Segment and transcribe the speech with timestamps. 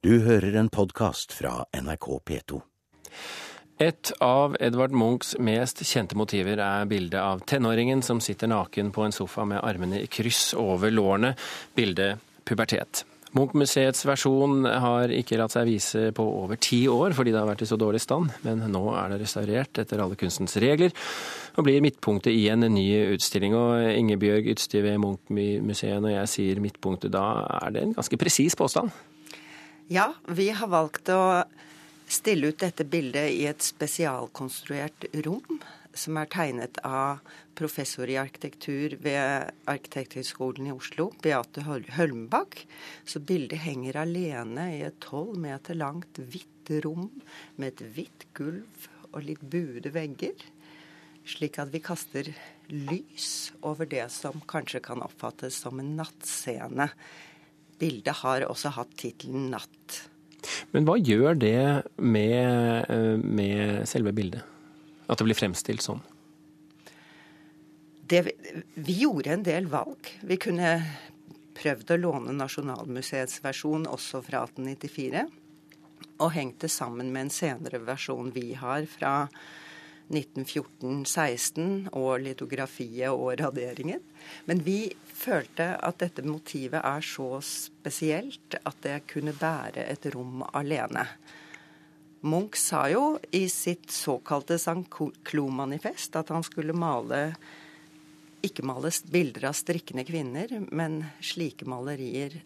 [0.00, 2.60] Du hører en podkast fra NRK P2.
[3.84, 9.04] Et av Edvard Munchs mest kjente motiver er bildet av tenåringen som sitter naken på
[9.04, 11.34] en sofa med armene i kryss over lårene,
[11.76, 13.02] bildet pubertet.
[13.36, 17.66] Munch-museets versjon har ikke latt seg vise på over ti år fordi det har vært
[17.66, 20.96] i så dårlig stand, men nå er det restaurert etter alle kunstens regler
[21.60, 22.88] og blir midtpunktet i en ny
[23.18, 23.52] utstilling.
[23.52, 27.26] Og Ingebjørg Utsti ved Munch-museet, når jeg sier midtpunktet, da
[27.60, 28.96] er det en ganske presis påstand?
[29.92, 31.42] Ja, vi har valgt å
[32.06, 35.56] stille ut dette bildet i et spesialkonstruert rom,
[35.98, 37.18] som er tegnet av
[37.58, 42.60] professor i arkitektur ved Arkitekthøgskolen i Oslo, Beate Hølmbakk.
[43.02, 47.08] Så bildet henger alene i et tolv meter langt, hvitt rom
[47.56, 50.38] med et hvitt gulv og litt buede vegger.
[51.26, 52.30] Slik at vi kaster
[52.70, 56.86] lys over det som kanskje kan oppfattes som en nattscene
[57.80, 60.06] bildet har også hatt tittelen 'Natt'.
[60.72, 64.42] Men hva gjør det med, eh, med, selve bildet?
[65.08, 66.00] At det blir fremstilt sånn?
[68.10, 68.24] Det,
[68.74, 70.08] vi gjorde en del valg.
[70.22, 70.70] Vi kunne
[71.54, 75.26] prøvd å låne Nasjonalmuseets versjon også fra 1894.
[76.20, 79.28] Og hengt det sammen med en senere versjon vi har fra
[80.10, 84.02] 1914-16 og litografiet og raderingen.
[84.50, 90.42] Men vi følte at dette motivet er så spesielt at det kunne bære et rom
[90.52, 91.06] alene.
[92.20, 94.84] Munch sa jo i sitt såkalte St.
[95.24, 97.30] Klo-manifest at han skulle male
[98.44, 102.38] ikke male bilder av strikkende kvinner, men slike malerier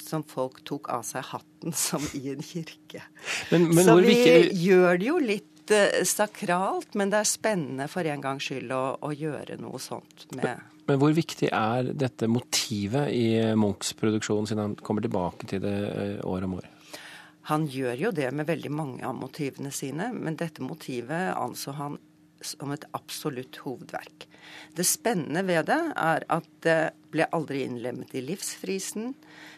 [0.00, 3.02] som folk tok av seg hatten som i en kirke.
[3.50, 4.56] Men, men så vi viktig...
[4.64, 8.84] gjør det jo litt litt sakralt, men det er spennende for en gangs skyld å,
[9.02, 14.62] å gjøre noe sånt med men hvor viktig er dette motivet i Munchs produksjon, siden
[14.62, 16.68] han kommer tilbake til det eh, år om år?
[17.50, 21.98] Han gjør jo det med veldig mange av motivene sine, men dette motivet anså han
[22.44, 24.28] som et absolutt hovedverk.
[24.76, 29.14] Det spennende ved det er at det ble aldri innlemmet i livsfrisen.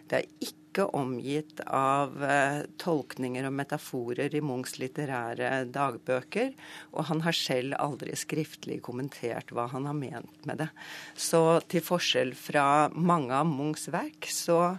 [0.09, 6.53] Det er ikke ikke omgitt av eh, tolkninger og metaforer i Munchs litterære dagbøker,
[6.95, 10.71] og han har selv aldri skriftlig kommentert hva han har ment med det.
[11.19, 14.79] Så til forskjell fra mange av Munchs verk, så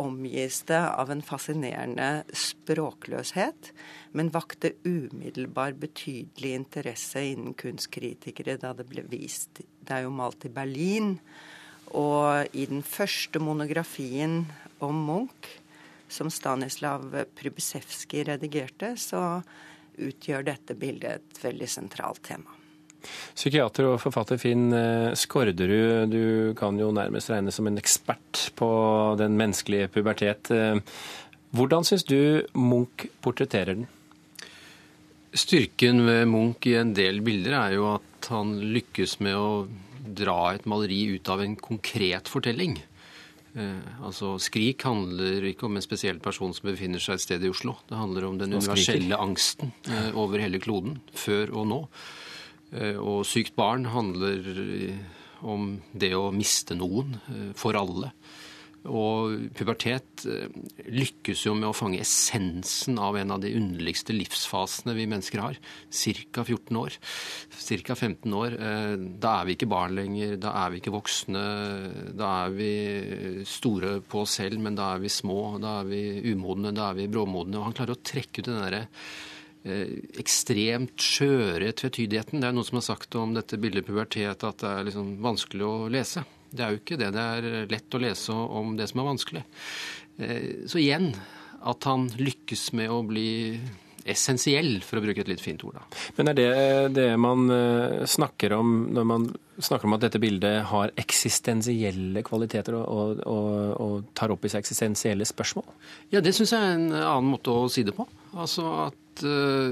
[0.00, 3.72] omgis det av en fascinerende språkløshet,
[4.14, 9.64] men vakte umiddelbar betydelig interesse innen kunstkritikere da det ble vist.
[9.82, 11.16] Det er jo malt i Berlin.
[11.90, 14.44] Og i den første monografien
[14.86, 15.48] om Munch,
[16.10, 17.04] som Stanislav
[17.38, 19.42] Prubisevskij redigerte, så
[20.00, 22.56] utgjør dette bildet et veldig sentralt tema.
[23.34, 28.68] Psykiater og forfatter Finn eh, Skårderud, du kan jo nærmest regnes som en ekspert på
[29.20, 30.50] den menneskelige pubertet.
[30.52, 30.80] Eh,
[31.56, 33.88] hvordan syns du Munch portretterer den?
[35.30, 39.50] Styrken ved Munch i en del bilder er jo at han lykkes med å
[40.20, 42.76] dra et maleri ut av en konkret fortelling.
[43.58, 47.50] Eh, altså, Skrik handler ikke om en spesiell person som befinner seg et sted i
[47.50, 47.76] Oslo.
[47.88, 51.80] Det handler om den universelle angsten eh, over hele kloden, før og nå.
[52.70, 54.46] Eh, og sykt barn handler
[55.40, 57.16] om det å miste noen,
[57.56, 58.12] for alle.
[58.88, 60.48] Og pubertet eh,
[60.88, 65.58] lykkes jo med å fange essensen av en av de underligste livsfasene vi mennesker har.
[65.92, 66.44] Ca.
[66.46, 66.96] 14 år.
[67.84, 67.94] Ca.
[67.94, 68.56] 15 år.
[68.56, 71.44] Eh, da er vi ikke barn lenger, da er vi ikke voksne.
[72.16, 72.72] Da er vi
[73.44, 75.58] store på oss selv, men da er vi små.
[75.60, 76.02] Da er vi
[76.32, 77.60] umodne, da er vi bråmodne.
[77.60, 78.84] Og han klarer å trekke ut den derre
[79.68, 82.40] eh, ekstremt skjøre tvetydigheten.
[82.40, 85.68] Det er noen som har sagt om dette bildet pubertet at det er liksom vanskelig
[85.68, 86.24] å lese.
[86.50, 87.12] Det er jo ikke det.
[87.14, 89.44] Det er lett å lese om det som er vanskelig.
[90.18, 91.12] Eh, så igjen
[91.60, 93.30] at han lykkes med å bli
[94.08, 95.76] essensiell, for å bruke et litt fint ord.
[95.76, 96.00] da.
[96.16, 96.50] Men er det
[96.96, 99.26] det man eh, snakker om når man
[99.60, 104.64] snakker om at dette bildet har eksistensielle kvaliteter og, og, og tar opp i seg
[104.64, 105.68] eksistensielle spørsmål?
[106.14, 108.08] Ja, det syns jeg er en annen måte å si det på.
[108.32, 109.70] Altså at uh,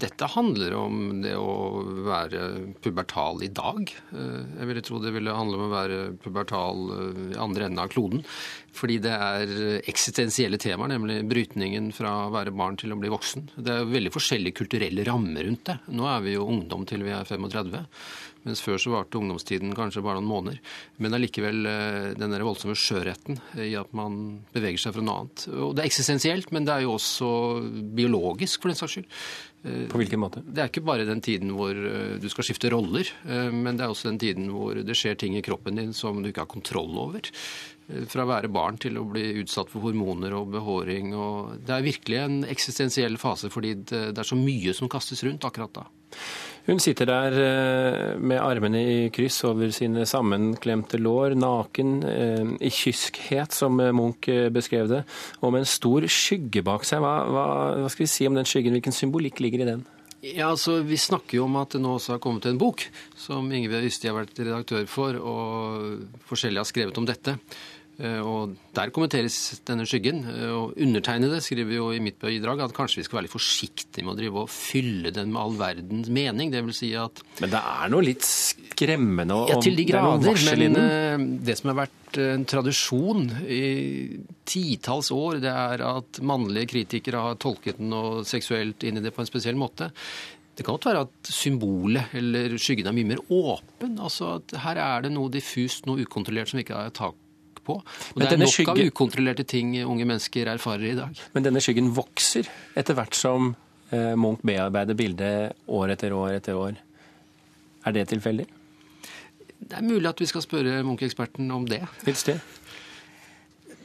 [0.00, 2.42] dette handler om det å være
[2.84, 3.90] pubertal i dag.
[4.12, 7.82] Uh, jeg ville tro det ville handle om å være pubertal uh, i andre enden
[7.82, 8.22] av kloden.
[8.78, 13.50] Fordi det er eksistensielle temaer, nemlig brytningen fra å være barn til å bli voksen.
[13.56, 15.78] Det er veldig forskjellige kulturelle rammer rundt det.
[15.98, 17.82] Nå er vi jo ungdom til vi er 35.
[18.48, 20.62] Mens før så varte ungdomstiden kanskje bare noen måneder.
[21.02, 25.44] Men allikevel eh, den der voldsomme skjørheten i at man beveger seg fra noe annet.
[25.52, 27.30] Og det er eksistensielt, men det er jo også
[27.98, 29.08] biologisk, for den saks skyld.
[29.90, 30.40] På hvilken måte?
[30.46, 34.06] Det er ikke bare den tiden hvor du skal skifte roller, men det er også
[34.06, 37.26] den tiden hvor det skjer ting i kroppen din som du ikke har kontroll over.
[38.08, 41.10] Fra å være barn til å bli utsatt for hormoner og behåring.
[41.18, 45.48] Og det er virkelig en eksistensiell fase fordi det er så mye som kastes rundt
[45.50, 45.88] akkurat da.
[46.68, 52.68] Hun sitter der eh, med armene i kryss over sine sammenklemte lår, naken, eh, i
[52.68, 55.04] kyskhet, som Munch eh, beskrev det,
[55.40, 57.00] og med en stor skygge bak seg.
[57.00, 57.46] Hva, hva,
[57.80, 58.76] hva skal vi si om den skyggen?
[58.76, 59.86] Hvilken symbolikk ligger i den?
[60.20, 62.84] Ja, altså, Vi snakker jo om at det nå også har kommet en bok
[63.16, 67.38] som Ingebjørg Ysti har vært redaktør for, og forskjellige har skrevet om dette.
[67.98, 70.22] Eh, og Der kommenteres denne skyggen.
[70.30, 74.06] Eh, og Undertegnede skriver jo i mitt bidrag at kanskje vi skal være litt forsiktige
[74.06, 76.52] med å drive og fylle den med all verdens mening.
[76.54, 80.38] Det vil si at Men det er noe litt skremmende og Ja, til de grader.
[80.62, 86.70] Men eh, det som har vært en tradisjon i titalls år, det er at mannlige
[86.70, 89.90] kritikere har tolket noe seksuelt inn i det på en spesiell måte.
[90.54, 93.98] Det kan godt være at symbolet eller skyggen er mye mer åpen.
[93.98, 97.18] altså at Her er det noe diffust, noe ukontrollert som vi ikke har tak
[97.68, 97.78] på.
[97.78, 98.74] Og det er nok skyggen...
[98.74, 101.24] av ukontrollerte ting unge mennesker erfarer i dag.
[101.36, 102.48] Men denne skyggen vokser
[102.78, 103.52] etter hvert som
[103.92, 106.78] eh, Munch bearbeider bildet år etter år etter år.
[107.86, 108.48] Er det tilfeldig?
[109.58, 111.82] Det er mulig at vi skal spørre Munch-eksperten om det.
[112.06, 112.38] Helst det.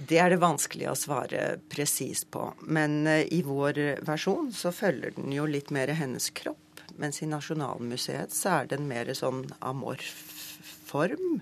[0.04, 2.50] Det er det vanskelig å svare presist på.
[2.66, 6.60] Men eh, i vår versjon så følger den jo litt mer hennes kropp.
[7.02, 10.14] Mens i Nasjonalmuseet så er den mer sånn amorf
[10.86, 11.42] form.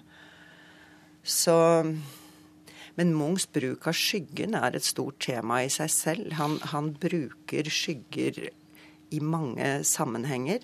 [1.24, 1.56] Så
[3.01, 6.33] men Munchs bruk av skyggen er et stort tema i seg selv.
[6.38, 8.44] Han, han bruker skygger
[9.12, 10.62] i mange sammenhenger.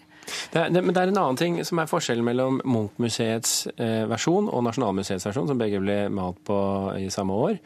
[0.53, 4.03] Det er, det, men det er en annen ting som er forskjellen mellom Munch-museets eh,
[4.11, 6.59] versjon og Nasjonalmuseets versjon, som begge ble malt på
[6.99, 7.57] i samme år.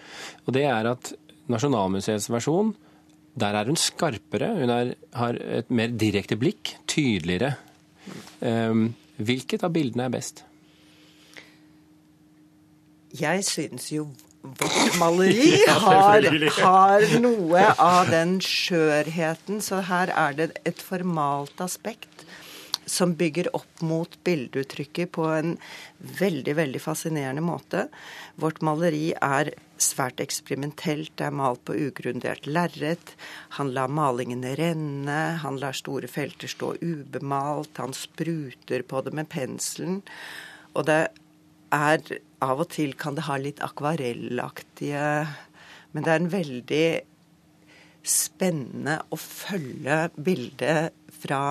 [0.45, 1.12] Og det er at
[1.51, 2.71] Nasjonalmuseets versjon,
[3.44, 4.53] der er hun skarpere.
[4.62, 7.57] Hun er, har et mer direkte blikk, tydeligere.
[8.39, 8.88] Um,
[9.19, 10.45] hvilket av bildene er best?
[13.19, 14.07] Jeg syns jo
[14.42, 16.26] vårt maleri har,
[16.58, 19.62] har, noe av den skjørheten.
[19.62, 22.26] Så her er det et formalt aspekt
[22.90, 25.54] som bygger opp mot bildeuttrykket på en
[26.20, 27.86] veldig, veldig fascinerende måte.
[28.42, 31.14] Vårt maleri er svært eksperimentelt.
[31.16, 33.16] Det er malt på ugrundert lerret.
[33.58, 35.20] Han lar malingene renne.
[35.46, 37.78] Han lar store felter stå ubemalt.
[37.80, 40.02] Han spruter på det med penselen.
[40.74, 41.02] Og det
[41.71, 42.03] er
[42.41, 45.06] Av og til kan det ha litt akvarellaktige
[45.91, 46.85] Men det er en veldig
[48.01, 51.41] spennende å følge bildet fra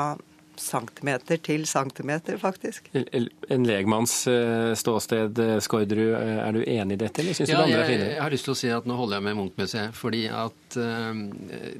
[0.61, 2.91] centimeter til centimeter, faktisk.
[2.95, 7.57] En legmanns eh, ståsted, eh, Skårderud, eh, er du enig i dette, eller syns ja,
[7.59, 8.13] du det andre er finere?
[8.15, 11.23] Jeg har lyst til å si at nå holder jeg med Munch-museet, fordi at uh,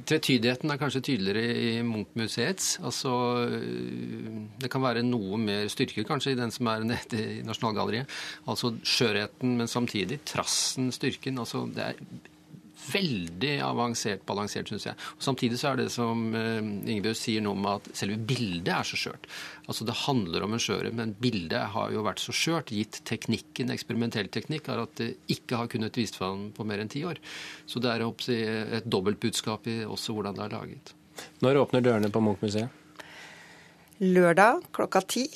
[0.09, 2.73] tretydigheten er kanskje tydeligere i Munch-museets.
[2.85, 3.13] Altså,
[4.61, 8.11] det kan være noe mer styrke kanskje i den som er nede i Nasjonalgalleriet.
[8.51, 11.39] Altså skjørheten, men samtidig trassen, styrken.
[11.41, 12.05] Altså, det er
[12.81, 14.97] veldig avansert balansert, syns jeg.
[15.17, 18.87] Og Samtidig så er det som uh, Ingebjørg sier noe om at selve bildet er
[18.87, 19.27] så skjørt.
[19.67, 23.73] Altså Det handler om en skjørhet, men bildet har jo vært så skjørt, gitt teknikken,
[23.73, 27.21] eksperimentell teknikk, er at det ikke har kunnet vist fram på mer enn ti år.
[27.69, 30.95] Så det er et dobbeltbudskap i også hvordan det er laget.
[31.45, 32.77] Når åpner dørene på Munch-museet?
[34.01, 35.27] Lørdag klokka ti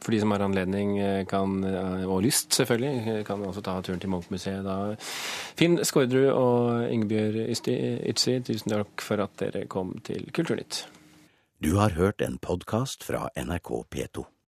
[0.00, 3.76] for de som har anledning eh, kan, eh, og lyst, selvfølgelig, eh, kan også ta
[3.82, 4.94] turen til Munch-museet da.
[5.58, 10.86] Finn Skårderud og Ingebjørg Ytsi, tusen takk for at dere kom til Kulturnytt.
[11.58, 14.26] Du har hørt en podkast fra NRK P2.